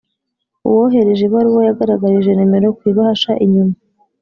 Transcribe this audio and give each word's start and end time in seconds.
uwohereje 0.67 1.21
ibaruwa 1.25 1.61
yagaragarije 1.69 2.31
nimero 2.33 2.67
ku 2.77 2.81
ibahasha 2.91 3.31
inyuma. 3.45 3.75